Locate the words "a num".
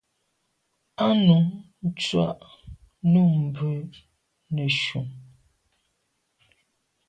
1.05-1.45